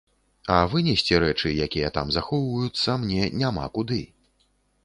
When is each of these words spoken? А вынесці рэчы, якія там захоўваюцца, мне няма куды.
А 0.53 0.55
вынесці 0.71 1.19
рэчы, 1.23 1.51
якія 1.67 1.91
там 1.97 2.07
захоўваюцца, 2.17 2.99
мне 3.05 3.31
няма 3.43 3.71
куды. 3.77 4.03